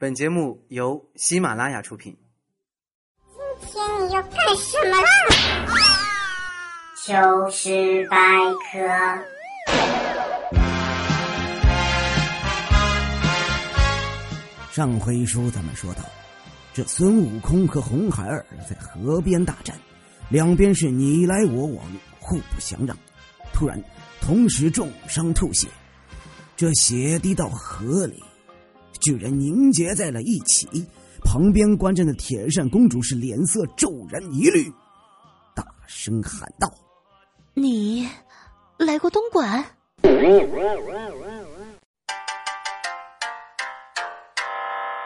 [0.00, 2.16] 本节目由喜马拉雅出品。
[3.60, 5.08] 今天你要干什么啦？
[7.04, 8.16] 糗事百
[8.70, 8.78] 科。
[14.70, 16.02] 上回书咱们说到，
[16.72, 19.76] 这孙悟空和红孩儿在河边大战，
[20.28, 21.84] 两边是你来我往，
[22.20, 22.96] 互不相让。
[23.52, 23.82] 突然，
[24.20, 25.66] 同时重伤吐血，
[26.56, 28.22] 这血滴到河里，
[29.00, 30.68] 居然凝结在了一起。
[31.24, 34.72] 旁边观战的铁扇公主是脸色骤然一绿，
[35.54, 36.72] 大声喊道
[37.54, 38.08] ：“你
[38.78, 39.64] 来过东莞？”
[40.04, 40.10] 呀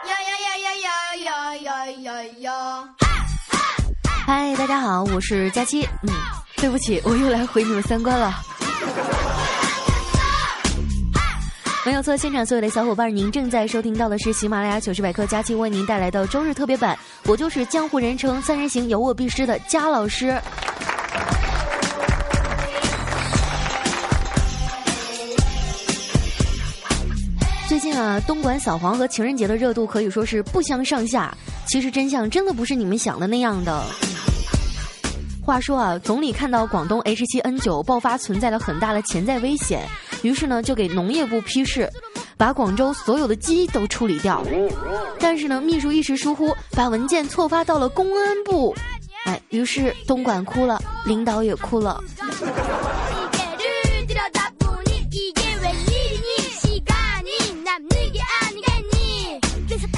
[0.04, 0.76] 呀呀呀
[1.16, 2.94] 呀呀呀呀呀！
[4.26, 5.82] 嗨，大家好，我是佳期。
[6.02, 6.12] 嗯，
[6.58, 8.32] 对不起，我又来毁你们三观了。
[11.84, 16.96] 没有错，现场所有的小伙伴，您正在收听到的是喜马拉雅糗事百科佳期为您带来的周日特别版。
[17.26, 20.40] 我就是江湖人称三人行有我必失的佳老师。
[27.68, 31.36] 最近啊，东莞扫黄和情人节的热度可以说是不相上下。
[31.66, 33.84] 其实真相真的不是你们想的那样的。
[35.44, 39.82] 话说啊，总理看到广东 H7N9 爆发存在了很大的潜在危险。
[40.22, 41.90] 于是呢，就给农业部批示，
[42.36, 44.42] 把广州所有的鸡都处理掉。
[45.18, 48.74] 但是呢，秘书一时疏忽，把文件错发到了公安部。
[49.24, 52.02] 哎，于是东莞哭了，领导也哭了。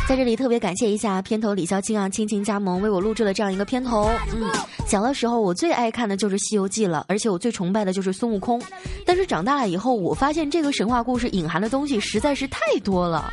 [0.06, 4.10] 在这里特别感谢一下片头李潇青啊，亲情加盟为我录制了这样一个片头。
[4.34, 4.50] 嗯，
[4.86, 8.60] 小的时候我最爱看的就是《西游记》了，而且我最崇拜的就是孙悟空。
[9.06, 13.32] 但是长大了以后，我发现这个神话故事隐含的东西实在是太多了。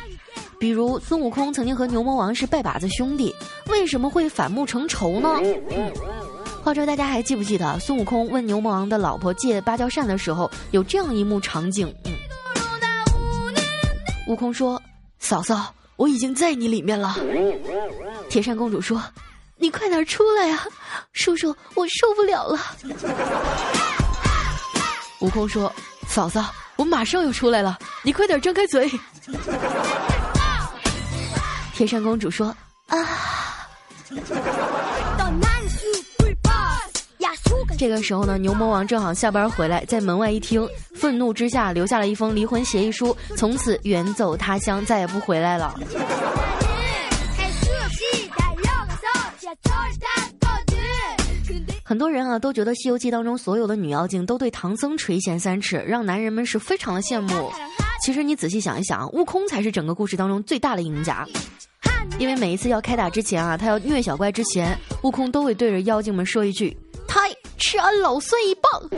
[0.58, 3.34] 比如孙悟空曾经和牛魔王是拜把子兄弟，
[3.68, 5.28] 为什么会反目成仇呢？
[5.70, 5.92] 嗯，
[6.64, 11.94] 话说大家还记不记得孙悟空问牛魔王的老婆借芭蕉扇的时候，有这样一幕场景？
[12.06, 12.12] 嗯，
[14.26, 14.80] 悟空说
[15.20, 15.72] ：“嫂嫂。”
[16.02, 17.16] 我已经在你里面了，
[18.28, 19.00] 铁扇公主说
[19.56, 20.60] ：“你快点出来呀，
[21.12, 22.58] 叔叔，我受不了了。
[25.22, 25.72] ”悟空说
[26.08, 28.90] ：“嫂子，我马上要出来了，你快点张开嘴。
[31.72, 32.48] ”铁扇公主说
[32.90, 32.98] ：“啊。”
[37.82, 45.74] 这个时候呢，牛魔王正好下班回来，在门外一听，愤怒之下留下了一封离婚协议书，从此远走他乡，再也不回来了。
[51.82, 57.50] 很多人啊都觉得《西游记》当中所有的女妖精都对唐僧垂涎三尺，让男人们是非常的羡慕。
[58.00, 61.26] 其实你仔细想一想，悟空才是整个故事当中最大的赢家，
[62.20, 66.76] 因为每一次要开打之前啊，他要虐小怪之前，悟空都会对着妖精们说一句。
[67.14, 68.88] 嗨，吃俺老孙一棒！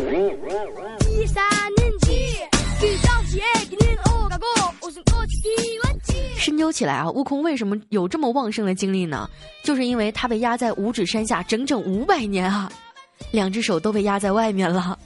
[6.39, 9.29] 深究起来啊，悟空为什么有这么旺盛的精力呢？
[9.65, 12.71] 就是因为他被压在五指山下整整五百年啊，
[13.33, 14.97] 两只手都被压在外面了。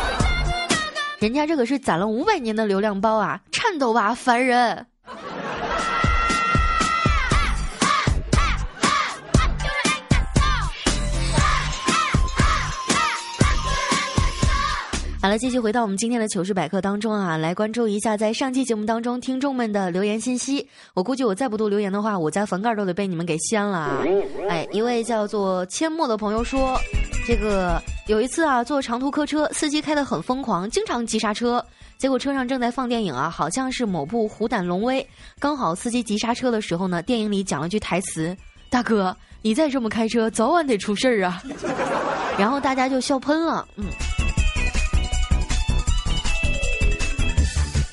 [1.20, 4.86] 人家这可是攒了五百年的流量包啊，颤抖吧，凡人！
[15.20, 20.64] 好了，继续回到我们今天的糗事百科当中啊，来关注一下在上期节目当中听众们的留言信息。
[20.94, 24.04] 我估计我再不读留言的话，我家房盖都得被你们给掀了啊。
[24.48, 26.78] 哎，一位叫做阡陌的朋友说，
[27.26, 31.62] 这个有一次啊，坐长途客车，司机开得很疯狂，经常急刹车，
[31.98, 35.02] 结果车上正在放电影啊，好像是某部《虎胆龙威》，
[35.40, 38.36] 刚好司机急刹车的时候呢，电影里讲了句台词
[38.70, 41.42] ：“大哥，你再这么开车，早晚得出事儿啊。
[42.38, 43.84] ”然后大家就笑喷了，嗯。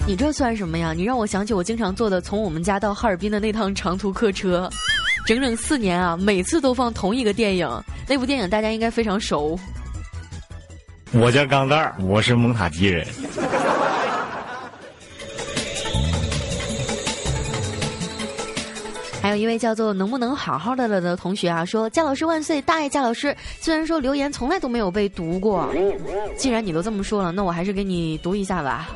[0.07, 0.93] 你这算什么呀？
[0.93, 4.69] 你让我想起我经常坐的从我们家到哈尔滨的那趟长途客车，
[5.25, 7.67] 整整四年啊，每次都放同一个电影。
[8.07, 9.59] 那部电影大家应该非常熟。
[11.11, 13.07] 我叫钢蛋儿，我是蒙塔基人。
[19.23, 23.35] 还有一位叫做能不能好好的了的同学啊，说贾老师万岁，大爱贾老师。
[23.59, 25.67] 虽然说留言从来都没有被读过，
[26.37, 28.87] 既然你都这么说了，那我还是给你读一下吧。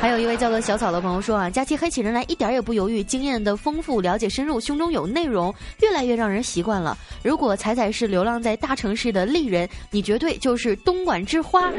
[0.00, 6.96] 还有一位叫做小草的朋友说啊，佳期黑起人来一点也不犹豫，经验的丰富，了解深入，胸中有内容，越来越让人习惯了。
[7.22, 11.70] 如果彩彩是流浪在大城市的丽人，你绝对就是东莞之花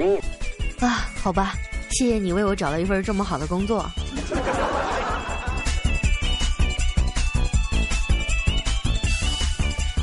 [0.80, 1.10] 啊！
[1.20, 1.54] 好吧，
[1.90, 3.84] 谢谢你为我找了一份这么好的工作。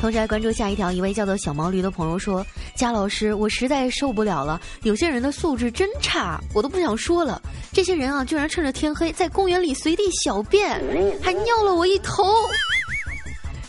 [0.01, 2.47] 同时还关注下一条，一位叫做小毛驴的朋友说
[2.77, 7.43] ：“佳老师，我实在受不了了，有些人的素质真差，我都不想说了。
[7.73, 10.81] 这些人啊，居然趁着天黑在公园里随地小便，
[11.21, 12.25] 还尿了我一头，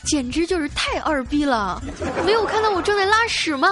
[0.06, 1.82] 简直就是太二逼了！
[2.24, 3.68] 没有看到我正在拉屎吗？”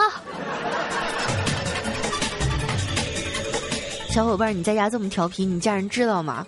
[4.09, 6.45] 小伙伴，你在家这么调皮，你家人知道吗？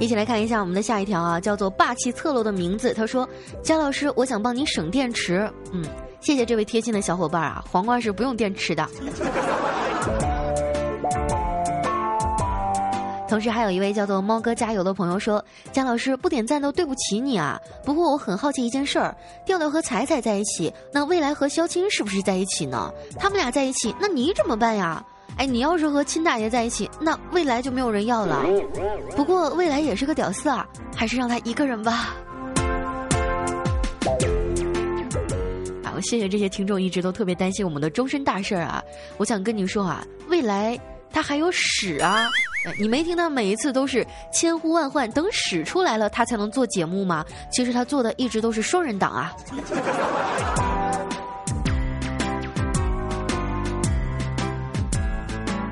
[0.00, 2.94] 一起来看一下我们的下一条啊，叫做“霸气侧漏”的名字。
[2.94, 3.28] 他说
[3.62, 5.84] ：“姜老师，我想帮你省电池。”嗯，
[6.20, 8.88] 谢谢这位贴心的小伙伴啊，黄瓜是不用电池的。
[13.28, 17.60] 同时还有一位叫做猫哥加油的朋友说：“姜老师不点赞都对不起你啊。
[17.84, 22.90] 不过我很好奇一件事儿，调调和彩彩在一起，那未来和肖青是不是在一起呢？
[23.18, 25.04] 他们俩在一起，那你怎么办呀？”
[25.36, 28.44] 哎，你要是和亲大爷在一起，那未来就没有人要了。
[29.14, 30.66] 不过未来也是个屌丝啊，
[30.96, 32.16] 还是让他一个人吧。
[35.84, 38.82] 好，谢谢这些听众一直都特别担心我们的终身大事儿啊。
[39.16, 40.78] 我想跟你说啊，未来
[41.12, 42.28] 他还有屎啊！
[42.78, 47.24] 你没听他每一次都是千呼万唤，等屎出来了他才能做节目吗？
[47.52, 49.32] 其实他做的一直都是双人档啊。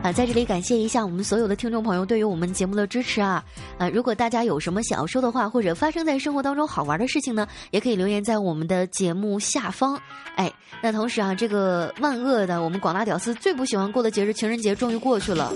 [0.06, 3.44] 啊，在这里感谢一下我们所有的听众朋友对于我们节目的支持啊！
[3.76, 10.00] 啊，如果大家有什么想要说的话，或者发生在生活当中好玩的事情呢，也可以留言在我们的节目下方。
[10.36, 15.52] 哎，那同时啊，这个万恶的我们广大屌丝最不喜欢过的节日情人节终于过去了，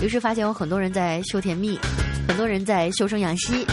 [0.00, 1.78] 于是发现有很多人在秀甜蜜，
[2.26, 3.66] 很多人在秀生养息。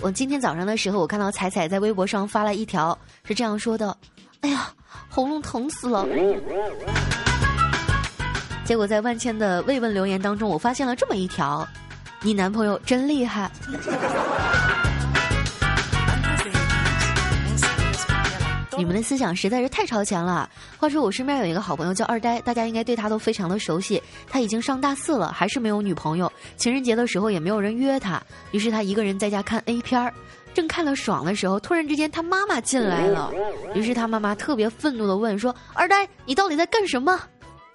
[0.00, 3.96] 我今天早上的时候，我看到彩彩在微博上发了一条，是这样说的
[4.42, 4.72] ：“哎呀，
[5.08, 6.04] 喉咙疼死了。”
[8.68, 11.66] 结果在万千的慰问留言当中，我发现了这么一条：
[12.20, 13.50] 你男朋友真厉害。
[18.76, 20.46] 你们的思想实在是太超前了。
[20.76, 24.02] 话说我身边有一个好朋友叫二呆，大家应该对他都非常的熟悉。
[24.28, 26.30] 他已经上大四了，还是没有女朋友。
[26.58, 30.12] 情人节的时候也没有人约他，于是他一个人在家看 A 片儿。
[30.52, 33.32] 正看得爽的时候，突然之间他妈妈进来了，
[33.74, 37.18] 于是他妈妈特别愤怒的问说：“二呆，你到底在干什么？”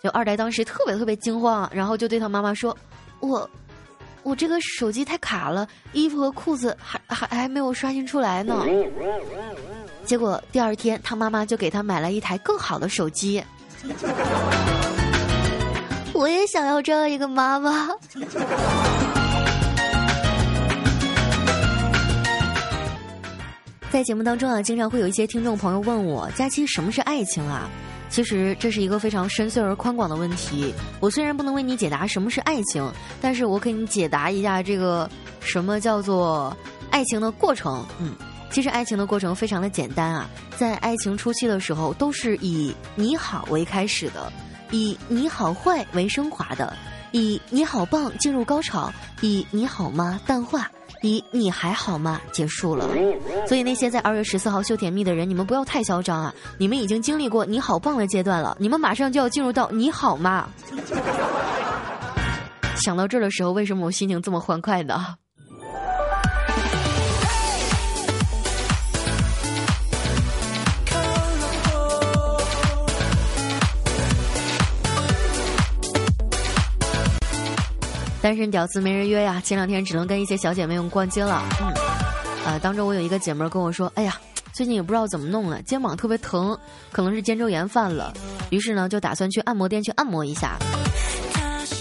[0.03, 2.77] 就二代当时特别特别惊慌，然后就对他妈妈说
[3.21, 3.49] ：“我，
[4.21, 8.65] 我这个手机太卡了，衣服和裤子还还还没有刷新出来呢。”
[10.03, 13.41] 结果第二天他妈妈就给他买了一台更好的手机。
[16.13, 17.87] 我也想要这样一个妈妈。
[23.89, 27.69] 在节目当中啊，经常会有一些听众朋友问我：“佳期，什么是爱情啊？”
[28.13, 30.71] 其实这是一个非常深邃而宽广的问题。
[30.99, 32.87] 我虽然不能为你解答什么是爱情，
[33.19, 36.55] 但是我给你解答一下这个什么叫做
[36.91, 37.83] 爱情的过程。
[37.99, 38.13] 嗯，
[38.51, 44.31] 其实爱情的过程非常的简单啊，在爱情初期的时候，都是以你好为开始的，
[44.69, 46.71] 以你好坏为升华的，
[47.13, 50.69] 以你好棒进入高潮，以你好吗淡化。
[51.03, 52.19] 一，你还好吗？
[52.31, 52.87] 结束了，
[53.45, 56.33] 所以那些在二月十四号秀甜蜜的人，你们不要太嚣张啊！
[56.57, 60.47] 你们已经经历过你好棒的阶段了，你们马上就要进入到你好吗？
[62.77, 65.15] 想到这儿的时候，为什么我心情这么欢快呢？
[78.23, 81.43] 单身屌丝没人约呀，前两天只能跟一些小姐妹们逛街了。
[81.59, 81.73] 嗯，
[82.45, 84.17] 呃，当中我有一个姐妹跟我说：“哎呀，
[84.53, 86.57] 最近也不知道怎么弄了，肩膀特别疼，
[86.89, 88.13] 可能是肩周炎犯了。”
[88.49, 90.57] 于是呢，就打算去按摩店去按摩一下。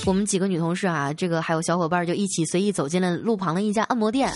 [0.05, 4.29] 我们几个女同事啊，这个还有小伙伴就一起随意走进了路旁的一家按摩店。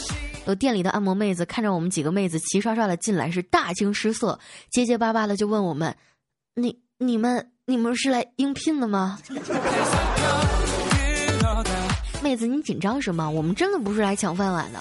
[0.46, 4.38] 有店里的按摩妹子看着我们几个妹子齐刷刷的进来，是大惊失色，
[4.70, 5.92] 结结巴巴的就问我们
[6.54, 9.18] ：“你、你们、你们是来应聘的吗？”
[12.26, 13.30] 妹子，你紧张什么？
[13.30, 14.80] 我们真的不是来抢饭碗的。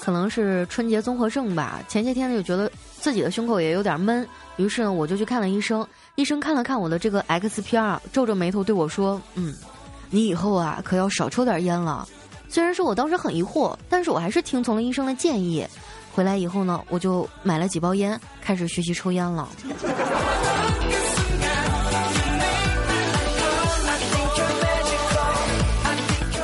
[0.00, 1.82] 可能是春节综合症吧。
[1.86, 5.86] 前些天呢，就觉得自己的胸口也有点闷，于是呢，我就去看了医生。
[6.14, 9.54] 医生看了看我的这个 X 片儿，皱着眉头对我说：“嗯，
[10.08, 12.08] 你以后啊，可要少抽点烟了。”
[12.48, 15.66] 虽然说我当时很疑惑，但是我还是听从了医生的建议。
[16.12, 19.48] 回来以后呢，我就买了几包烟，开始学习抽烟了。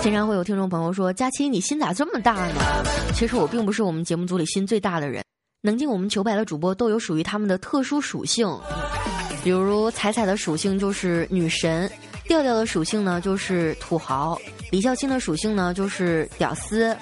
[0.03, 2.61] 经常会有听众朋友说：“佳期，你心咋这么大呢？”
[3.15, 5.25] 其实我并不是我们节目组里心最大的人。
[5.63, 8.53] 能进我们球百的主播都有属于他们的特殊属性，
[9.45, 11.89] 比如彩彩的属性就是女神，
[12.25, 14.37] 调调的属性呢就是土豪，
[14.73, 16.97] 李孝钦的属性呢就是屌丝，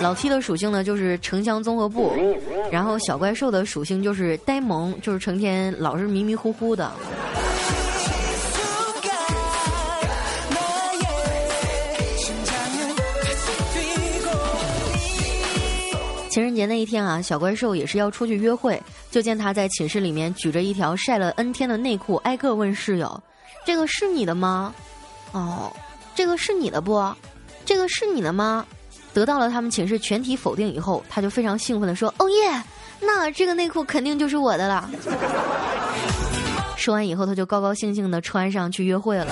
[0.00, 2.14] 老 T 的属性呢就是城乡综合部，
[2.70, 6.92] 然后小怪兽的属性就是呆萌，就是成天老是迷迷糊糊的。
[16.30, 18.80] 情人节那一天啊，小怪兽也是要出去约会，
[19.10, 23.20] 就见他在寝室里面举着一条晒了 N 天的内裤，挨个问室友
[23.66, 24.72] ：“这个是你的吗？
[25.32, 25.72] 哦，
[26.18, 27.00] 这个是你的不？
[27.64, 28.66] 这个是你的吗？”
[29.14, 32.60] 得到了他们寝室全体否定以后，他就非常兴奋的说：“哦耶，
[32.98, 34.90] 那这个内裤肯定就是我的了。”
[36.76, 39.28] 说完以后，他就高高兴兴的穿上去约会了。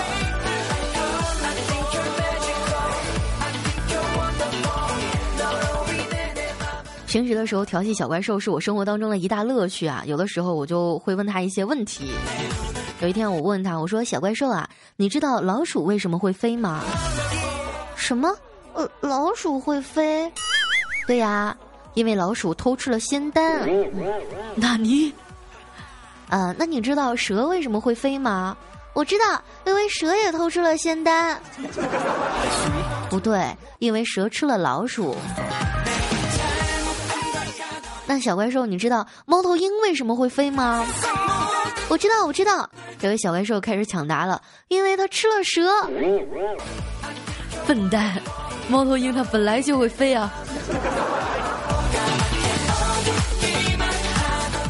[7.08, 10.04] 平时的时候调戏小怪兽是我生活当中的一大乐趣啊！
[10.06, 12.12] 有的时候我就会问他一些问题。
[13.00, 16.82] 有一天我问他，我说：“小怪兽啊，你知道老鼠为什么会飞吗？”
[17.94, 18.34] 什么？
[18.72, 20.32] 呃，老鼠会飞？
[21.06, 21.54] 对呀，
[21.94, 23.68] 因为老鼠偷吃了仙丹。
[24.54, 25.12] 那你？
[26.28, 28.56] 呃，那你知道蛇为什么会飞吗？
[28.94, 31.38] 我知道，因为蛇也偷吃了仙丹。
[33.10, 35.14] 不对，因为蛇吃了老鼠。
[38.06, 40.84] 那小怪兽，你知道猫头鹰为什么会飞吗？
[41.88, 42.68] 我知道，我知道。
[42.98, 45.88] 这位小怪兽开始抢答了，因为它吃了蛇。
[47.66, 48.20] 笨蛋，
[48.68, 50.32] 猫头鹰它本来就会飞啊。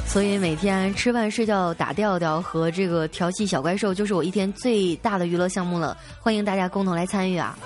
[0.06, 5.96] 所以每天吃饭、睡觉、打调调和这个调戏小怪兽，就是我一天最大的娱乐项目了。
[6.20, 7.56] 欢迎大家共同来参与啊！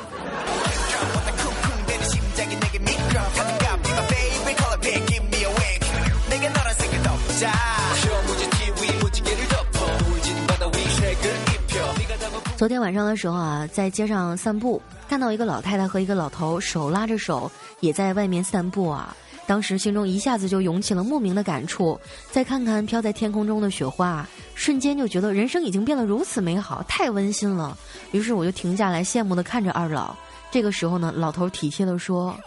[12.61, 17.51] 昨天晚上的时候啊，在街上散步，看到一个老太太和一个老头手拉着手，
[17.81, 19.17] 也在外面散步啊。
[19.47, 21.99] 当时心中一下子就涌起了莫名的感触。
[22.31, 27.75] 再看看飘在天空中的雪花，瞬间就觉得人生已经变得如此美好，太温馨了。
[28.11, 30.15] 于是我就停下来，羡慕的看着二老。
[30.51, 32.39] 这个时候呢，老头体贴的说：“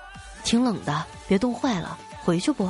[0.45, 2.65] 挺冷的，别冻坏了，回去不？”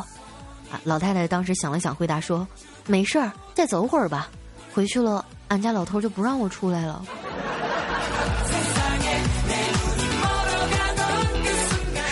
[0.71, 2.47] 啊，老太太当时想了想，回答说
[2.87, 4.29] ：“没事儿，再走会儿吧。
[4.73, 7.05] 回去了，俺家老头就不让我出来了。”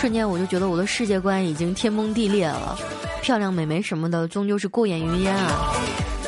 [0.02, 2.76] 瞬间我就觉得我的世界观已经天崩地裂了，
[3.22, 5.72] 漂亮美眉什么的终究是过眼云烟啊，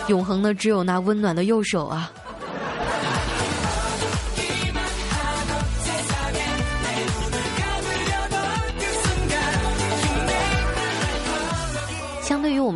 [0.09, 2.11] 永恒的只有那温暖的右手啊。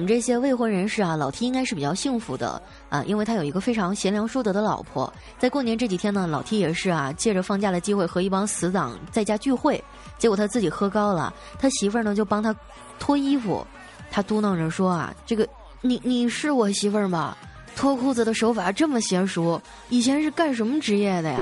[0.08, 5.14] 这些未婚人士啊，老 T 应该是比较幸福的啊，因为他有一个非常贤良淑德的老婆。
[5.38, 9.84] 在过年这几天呢，老 T 也是啊，借着放假的机会和一帮死党在家聚会。
[10.18, 12.56] 结果他自己喝高了，他媳妇儿呢就帮他
[12.98, 13.66] 脱衣服，
[14.10, 15.48] 他嘟囔着说啊：“这个
[15.82, 17.36] 你你是我媳妇儿吗？
[17.76, 21.40] 脱裤子的手法这么娴熟，以前是干什么职业的呀？”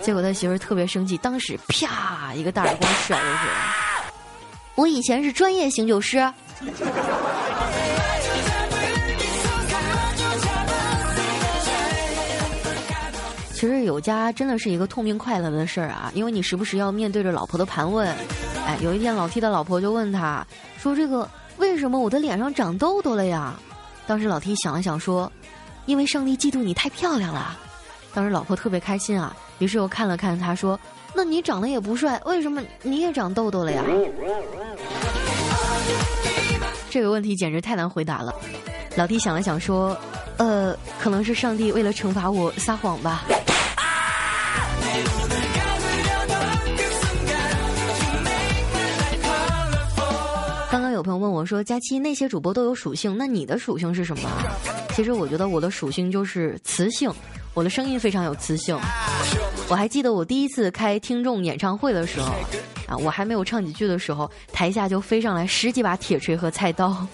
[0.00, 4.14] 结果他媳妇儿特别生气，当时啪一个大耳光甩过去，
[4.76, 6.18] 我以前是专业醒酒师。
[13.62, 18.08] 其实有家真的是一个痛并快乐的事儿啊，因为你时不时要面对着老婆的盘问。
[18.66, 20.44] 哎，有一天老 T 的老婆就问他，
[20.80, 23.54] 说：“这个为什么我的脸上长痘痘了呀？”
[24.04, 25.30] 当时老 T 想了想说
[25.86, 27.56] ：“因为上帝嫉妒你太漂亮了。”
[28.12, 30.76] 当时老婆特别开心啊，于是又看了看他说
[31.14, 33.84] ：“那你长得也不帅，为什么你也长痘痘了呀？”
[36.90, 38.34] 这个问题简直太难回答了。
[38.96, 39.96] 老 T 想了想说
[40.36, 43.22] ：“呃，可能是上帝为了惩罚我撒谎吧。”
[51.02, 54.28] 朋友问我说：“佳期，那些主播都有属性，那你的属性是什么？”
[54.94, 57.10] 其实我觉得我的属性就是磁性，
[57.54, 58.78] 我的声音非常有磁性。
[59.68, 62.32] 我还记得我第一次开听众演唱会的时候，
[62.86, 67.06] 啊，我还没有唱几句的时候，台下就飞上来十几把铁锤和菜刀。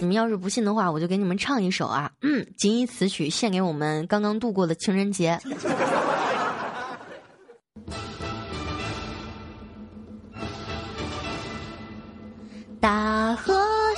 [0.00, 5.38] 你们要是不信的话，我就给你们唱一首啊，嗯，仅以此曲献给我们刚刚度过的情人节。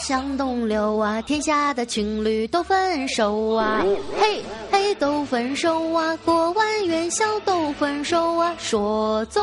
[0.07, 3.83] 向东流啊，天下的情侣都分手啊，
[4.17, 9.43] 嘿嘿都分手啊，过完元宵都分手啊，说走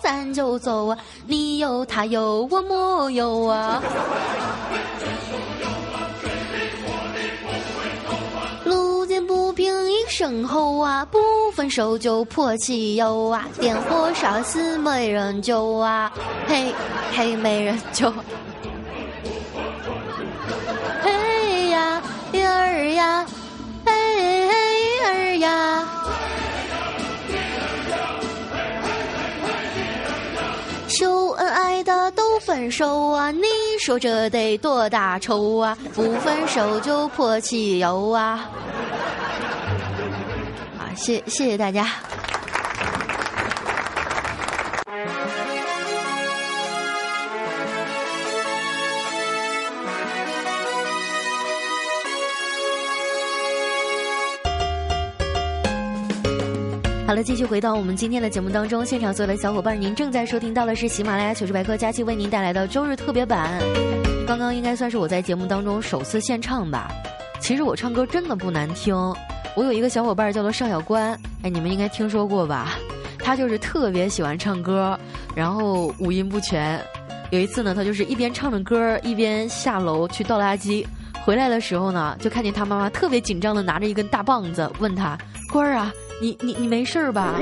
[0.00, 3.82] 咱就走啊，你有他有我没有啊。
[8.64, 11.18] 路见不平一声吼啊，不
[11.56, 16.12] 分手就泼汽油啊，点火烧死没人救啊，
[16.46, 16.72] 嘿
[17.12, 18.14] 嘿没人救。
[32.54, 33.32] 分手啊！
[33.32, 33.42] 你
[33.80, 35.76] 说这得多大仇啊？
[35.92, 38.48] 不分手就泼汽油啊！
[40.78, 41.88] 啊，谢谢谢大家。
[57.06, 63.60] 好了，继续回到我们今天的节目当中，现场所有的小伙伴，您正在收听到的是喜马拉雅糗事百科佳期为您带来的周日特别版。
[64.26, 66.90] 刚刚应该算是我在节目当中首次献唱吧。
[67.40, 68.96] 其实我唱歌真的不难听。
[69.54, 72.78] 我有一个小伙伴叫做邵小关，哎，你们应该听说过吧？
[73.20, 74.98] 他就是特别喜欢唱歌，
[75.34, 76.82] 然后五音不全。
[77.30, 80.86] 有一次呢，他就是一边唱着歌，一边下楼去倒垃圾。
[81.22, 85.18] 回来的时候呢，就看见他妈妈特别紧张的拿着一根大棒子，问他
[85.52, 87.40] ：“官儿啊。”你你你没事儿吧？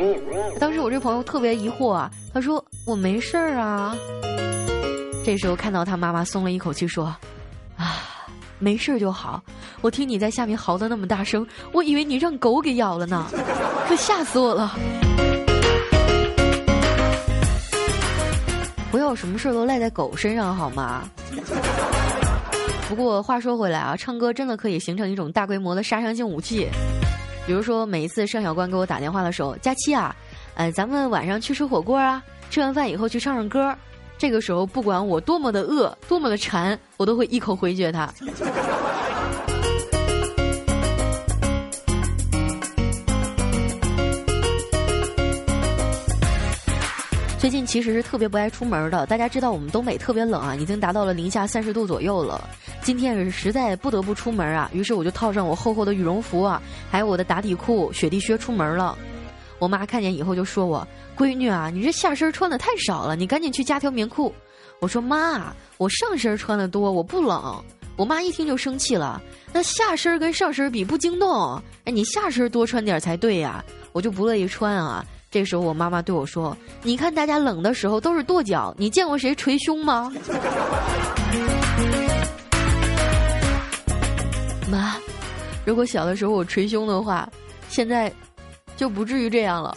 [0.58, 3.96] 当时我这朋友特别疑惑啊，他说我没事儿啊。
[5.24, 7.04] 这时候看到他妈妈松了一口气，说
[7.78, 8.26] ：“啊，
[8.58, 9.40] 没事儿就好。
[9.80, 13.26] 我听你在下面嚎的那么大声，我以为你让狗给咬了呢，
[13.88, 14.76] 可吓死我了。”
[18.90, 21.04] 不要什么事儿都赖在狗身上好吗？
[22.88, 26.68] 不过话说回来啊，唱歌真的可以形成一种大规模的杀伤性武器。
[27.44, 30.14] 比如说，每一次尚小关给我打电话的时候，佳期啊，
[30.54, 33.76] 呃，咱们晚上去吃火锅啊，吃完饭以后去唱唱歌。
[34.16, 38.08] 这个时候，不管我多么的饿，多么的馋，我都会一口回绝他。
[47.38, 52.48] 最近其实是特别不爱出门的，大家知道我们东北特别冷啊，已经达到了零下三十度左右了。
[52.82, 58.98] 今天是实在不得不出门啊，于是我就套上我厚厚的羽绒服啊，还有我的打底裤、雪地靴出门了。
[59.60, 64.34] 我妈看见以后就说我：“闺女啊，你这下身穿的太少了，你赶紧去加条棉裤。”
[64.80, 67.62] 我说：“妈，我上身穿的多，我不冷。”
[67.94, 75.04] 我妈一听就生气了：“那下身跟上身比不惊动，哎，你下身多穿点才对呀。”我就不乐意穿啊。
[75.30, 80.12] 这时候我妈妈对我说：“你看大家冷的时候都是跺脚，你见过谁捶胸吗？”
[85.72, 87.26] 如果小的时候我捶胸的话，
[87.70, 88.12] 现在
[88.76, 89.74] 就不至于这样了。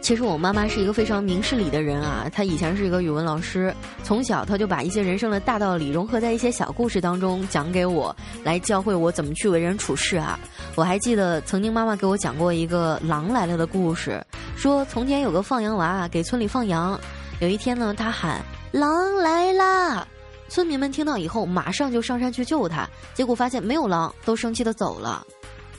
[0.00, 10.36] 其实我妈妈是一个非常明事理的人啊，她以前是一个语文老师，从小她就把一些人生的大道理融合在一些小故事当中讲给我，来教会我怎么去为人处事啊。
[10.74, 14.20] 我还记得曾经妈妈给我讲过一个狼来了的故事，
[14.56, 16.98] 说从前有个放羊娃给村里放羊，
[17.38, 18.40] 有一天呢他喊
[18.72, 20.04] 狼来啦，
[20.52, 25.26] 村民们听到以后马上就上山去救他，结果发现没有狼，都生气的走了。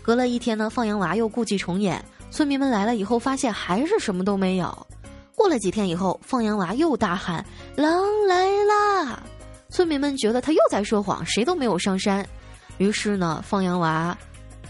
[0.01, 2.03] 隔了一天呢，放羊娃又故伎重演。
[2.31, 4.87] 村民们来了以后，发现还是什么都没有。
[5.35, 7.45] 过了几天以后，放羊娃又大喊
[7.77, 9.21] ：“狼来啦！”
[9.69, 12.27] 村民们觉得他又在说谎，谁都没有上山。
[12.79, 14.17] 于是呢，放羊娃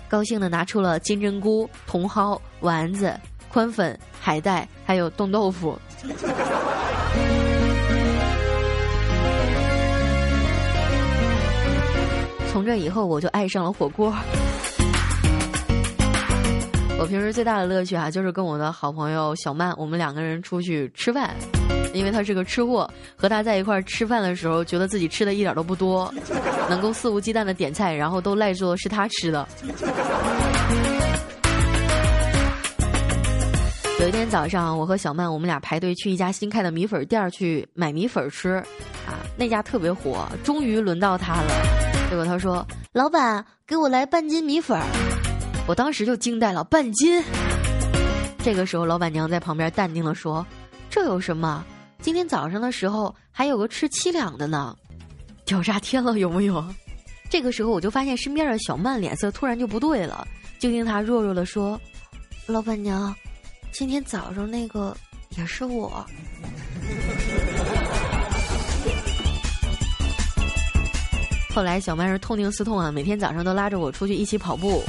[0.10, 5.80] 高兴的拿出了金针菇、茼蒿、丸子、宽粉、海带，还有冻豆腐。
[12.54, 14.14] 从这以后，我就爱上了火锅。
[17.00, 21.34] 我平时最大的乐趣啊，就是跟我的好朋友小曼，我们两个人出去吃饭，
[21.96, 26.14] 因为他是个吃货，和他在一块儿吃饭的时候，觉得自己吃的一点都不多，
[26.70, 29.48] 能够肆无忌惮的点菜，然后都赖作是他吃的。
[34.00, 38.64] 有一天早上，我和小曼我们俩排队去一家新开的米粉店去买米粉吃，
[39.08, 44.80] 啊，那家特别火，终于轮到他了，结果他说：“老板，给我来半斤米粉。”
[45.66, 47.24] 我当时就惊呆了，半斤。
[48.38, 50.46] 这个时候，老板娘在旁边淡定的说
[50.92, 51.66] ：“这有什么？
[52.04, 54.78] 今天早上的时候还有个吃七两的呢，
[55.44, 56.64] 屌炸天了，有没有？”
[57.32, 60.28] 这个时候，我就发现身边的小曼脸色突然就不对了，
[60.60, 61.82] 就听她弱弱的说
[62.46, 63.12] ：“老板娘，
[63.72, 64.96] 今天早上那个
[65.36, 66.06] 也是我。”
[71.54, 74.82] 后来小曼是痛定思痛啊，每天早上都拉着我出去一起跑步。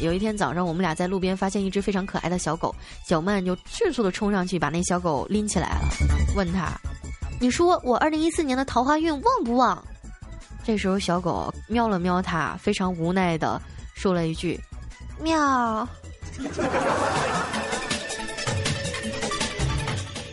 [0.00, 2.74] 有一天早上，我们俩在路边发现一只非常可爱的小狗，
[3.06, 5.88] 小曼就迅速的冲上去把那小狗拎起来了，
[6.34, 6.72] 问他
[7.38, 9.84] ：“你说我二零一四年的桃花运旺不旺？”
[10.64, 13.60] 这时候小狗瞄了瞄他，非常无奈的
[13.94, 14.58] 说了一句
[15.20, 15.86] ：“喵。”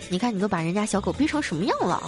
[0.09, 2.01] 你看，你都把人家小狗逼成什么样了？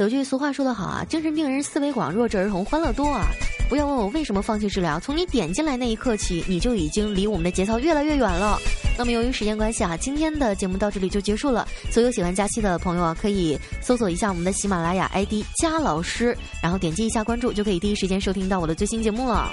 [0.00, 3.26] 有句俗话说得好啊，精神病人思维广，弱智儿童欢乐多啊！
[3.68, 8.58] 不要问我为什么放弃治疗，从你点进来那一刻起，你就已经离我们的节操越来越远了。
[8.96, 11.68] 那么由于时间关系啊，今天的节目到这里就结束了。
[11.90, 19.50] 所有喜欢佳期的朋友啊，可以搜索一下我们的喜马拉雅 ID 佳老师，然后点击一下关注，就可以第一时间收听到我的最新节目了。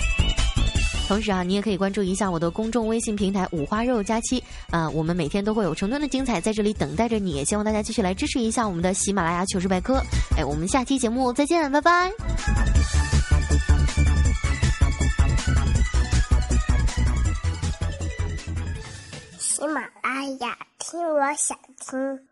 [1.07, 7.45] 同时啊，你也可以关注一下我的公众微信平台“五花肉佳期”啊，我们每天都会有成吨的精彩在这里等待着你。
[7.45, 10.01] 希望大家继续来支持一下我们的喜马拉雅糗事百科。
[10.37, 12.11] 哎，我们下期节目再见，拜拜。
[19.39, 21.57] 喜马拉雅听，我想
[21.89, 22.26] 听。